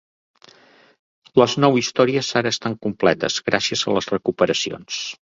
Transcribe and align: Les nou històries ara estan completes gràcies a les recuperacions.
Les 1.41 1.51
nou 1.63 1.75
històries 1.81 2.29
ara 2.41 2.51
estan 2.55 2.77
completes 2.85 3.35
gràcies 3.49 3.83
a 3.91 3.93
les 3.99 4.09
recuperacions. 4.15 4.99